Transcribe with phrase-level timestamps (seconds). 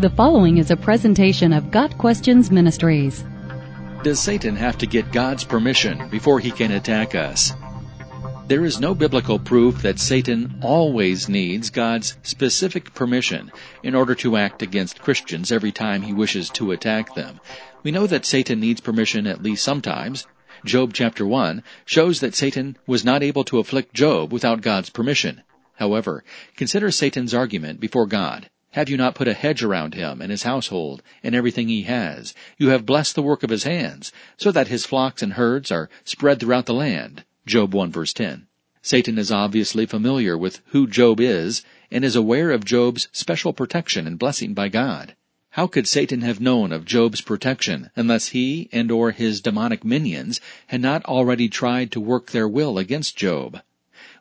[0.00, 3.22] The following is a presentation of Got Questions Ministries.
[4.02, 7.52] Does Satan have to get God's permission before he can attack us?
[8.46, 13.52] There is no biblical proof that Satan always needs God's specific permission
[13.82, 17.38] in order to act against Christians every time he wishes to attack them.
[17.82, 20.26] We know that Satan needs permission at least sometimes.
[20.64, 25.42] Job chapter 1 shows that Satan was not able to afflict Job without God's permission.
[25.74, 26.24] However,
[26.56, 28.48] consider Satan's argument before God.
[28.74, 32.34] Have you not put a hedge around him and his household and everything he has?
[32.56, 35.90] You have blessed the work of his hands, so that his flocks and herds are
[36.04, 37.24] spread throughout the land.
[37.46, 38.46] Job 1 verse 10.
[38.80, 44.06] Satan is obviously familiar with who Job is and is aware of Job's special protection
[44.06, 45.16] and blessing by God.
[45.54, 50.40] How could Satan have known of Job's protection unless he and or his demonic minions
[50.68, 53.60] had not already tried to work their will against Job?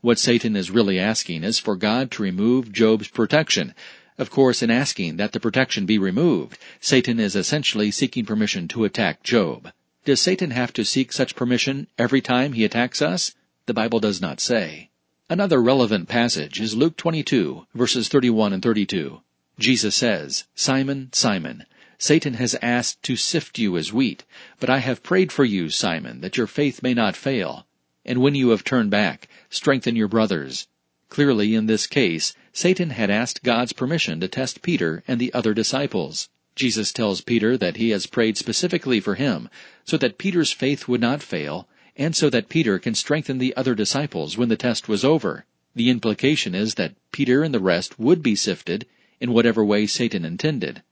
[0.00, 3.74] What Satan is really asking is for God to remove Job's protection.
[4.18, 8.84] Of course, in asking that the protection be removed, Satan is essentially seeking permission to
[8.84, 9.72] attack Job.
[10.04, 13.34] Does Satan have to seek such permission every time he attacks us?
[13.66, 14.90] The Bible does not say.
[15.30, 19.20] Another relevant passage is Luke 22, verses 31 and 32.
[19.58, 21.64] Jesus says, Simon, Simon,
[21.98, 24.24] Satan has asked to sift you as wheat,
[24.58, 27.66] but I have prayed for you, Simon, that your faith may not fail.
[28.04, 30.66] And when you have turned back, strengthen your brothers.
[31.08, 35.54] Clearly, in this case, Satan had asked God's permission to test Peter and the other
[35.54, 36.28] disciples.
[36.54, 39.48] Jesus tells Peter that he has prayed specifically for him,
[39.84, 43.74] so that Peter's faith would not fail, and so that Peter can strengthen the other
[43.74, 45.44] disciples when the test was over.
[45.74, 48.86] The implication is that Peter and the rest would be sifted
[49.20, 50.82] in whatever way Satan intended.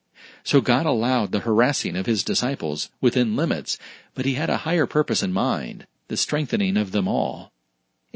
[0.44, 3.78] So God allowed the harassing of his disciples within limits,
[4.14, 7.52] but he had a higher purpose in mind, the strengthening of them all.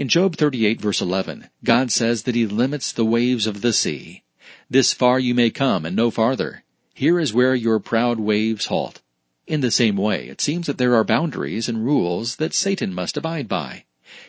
[0.00, 4.22] In Job 38 verse 11, God says that he limits the waves of the sea.
[4.70, 6.64] This far you may come and no farther.
[6.94, 9.02] Here is where your proud waves halt.
[9.46, 13.18] In the same way, it seems that there are boundaries and rules that Satan must
[13.18, 13.84] abide by.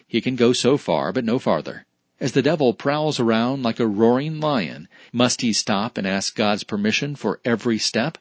[0.05, 1.85] He can go so far, but no farther.
[2.19, 6.65] As the devil prowls around like a roaring lion, must he stop and ask God's
[6.65, 8.17] permission for every step?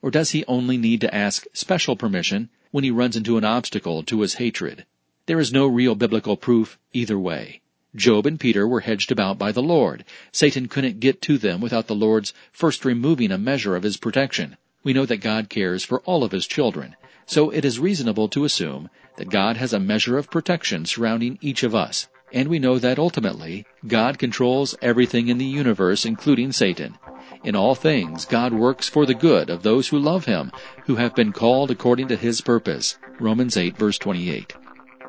[0.00, 4.04] Or does he only need to ask special permission when he runs into an obstacle
[4.04, 4.86] to his hatred?
[5.26, 7.62] There is no real biblical proof either way.
[7.96, 10.04] Job and Peter were hedged about by the Lord.
[10.32, 14.58] Satan couldn't get to them without the Lord's first removing a measure of his protection.
[14.82, 18.44] We know that God cares for all of his children, so it is reasonable to
[18.44, 22.06] assume that God has a measure of protection surrounding each of us.
[22.30, 26.98] And we know that ultimately, God controls everything in the universe, including Satan.
[27.44, 30.52] In all things, God works for the good of those who love Him,
[30.84, 32.98] who have been called according to His purpose.
[33.18, 34.52] Romans 8 verse 28.